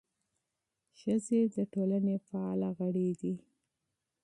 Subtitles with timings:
[0.99, 3.35] ښځې د ټولنې فعاله غړي دي.